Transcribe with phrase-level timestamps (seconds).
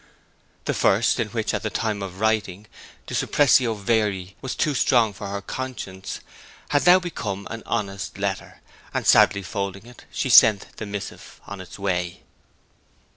[0.65, 2.65] The first, in which, at the time of writing,
[3.05, 6.21] the suppressio veri was too strong for her conscience,
[6.69, 8.61] had now become an honest letter,
[8.95, 12.23] and sadly folding it she sent the missive on its way.